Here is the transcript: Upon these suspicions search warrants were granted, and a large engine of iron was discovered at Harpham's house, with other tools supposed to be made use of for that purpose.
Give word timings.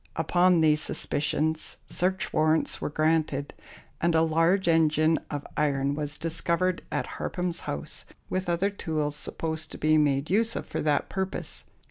Upon 0.15 0.61
these 0.61 0.81
suspicions 0.81 1.77
search 1.85 2.33
warrants 2.33 2.81
were 2.81 2.89
granted, 2.89 3.53
and 4.01 4.15
a 4.15 4.23
large 4.23 4.67
engine 4.67 5.19
of 5.29 5.45
iron 5.55 5.93
was 5.93 6.17
discovered 6.17 6.81
at 6.91 7.05
Harpham's 7.05 7.59
house, 7.69 8.03
with 8.27 8.49
other 8.49 8.71
tools 8.71 9.15
supposed 9.15 9.71
to 9.73 9.77
be 9.77 9.99
made 9.99 10.31
use 10.31 10.55
of 10.55 10.65
for 10.65 10.81
that 10.81 11.07
purpose. 11.07 11.65